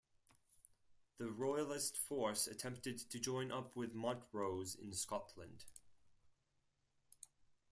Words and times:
The 1.19 1.29
Royalist 1.29 1.95
force 1.95 2.47
attempted 2.47 2.97
to 3.11 3.19
join 3.19 3.51
up 3.51 3.75
with 3.75 3.93
Montrose 3.93 4.73
in 4.73 4.93
Scotland. 4.93 5.65